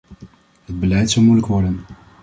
[0.65, 1.79] Het beleid zal moeilijk worden.